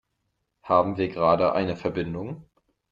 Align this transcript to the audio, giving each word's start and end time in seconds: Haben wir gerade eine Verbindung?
Haben 0.63 0.97
wir 0.97 1.09
gerade 1.09 1.53
eine 1.53 1.75
Verbindung? 1.77 2.47